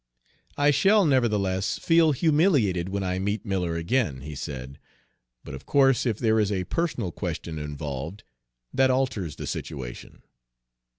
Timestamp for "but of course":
5.43-6.07